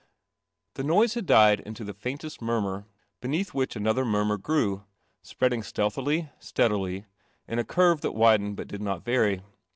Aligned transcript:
The 0.73 0.83
noise 0.83 1.13
ha 1.13 1.19
i 1.19 1.21
died 1.21 1.59
into 1.59 1.83
the 1.83 1.93
faintest 1.93 2.41
murmur, 2.41 2.87
beneath 3.19 3.53
which 3.53 3.75
another 3.75 4.03
murmur 4.03 4.39
grew, 4.39 4.83
Spre 5.21 5.61
Stealthily, 5.63 6.27
tea 6.41 6.63
lily, 6.67 7.05
in 7.47 7.59
a 7.59 7.63
curve 7.63 8.01
that 8.01 8.13
widened 8.13 8.57
hut 8.57 8.67
did 8.67 8.81
not 8.81 9.05
vary. 9.05 9.43